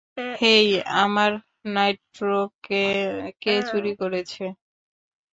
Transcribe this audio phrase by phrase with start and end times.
[0.35, 0.67] হেই,
[1.01, 1.31] আমার
[1.67, 2.83] নাইট্রোকে
[3.41, 4.43] কে চুরি করেছে?